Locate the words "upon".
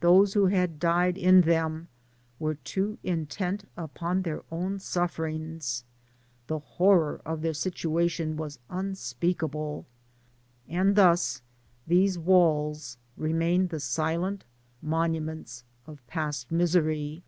3.76-4.22